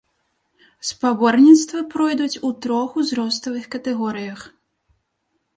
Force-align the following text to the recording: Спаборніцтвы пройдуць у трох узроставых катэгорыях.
Спаборніцтвы 0.91 1.83
пройдуць 1.93 2.41
у 2.49 2.53
трох 2.65 2.97
узроставых 3.03 3.63
катэгорыях. 3.77 4.39